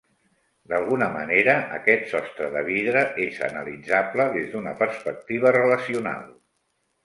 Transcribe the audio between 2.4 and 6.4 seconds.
de vidre és analitzable des d'una perspectiva relacional.